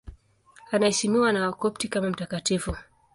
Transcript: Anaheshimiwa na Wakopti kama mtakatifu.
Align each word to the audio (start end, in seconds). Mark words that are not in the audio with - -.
Anaheshimiwa 0.71 1.33
na 1.33 1.45
Wakopti 1.47 1.87
kama 1.87 2.09
mtakatifu. 2.09 2.75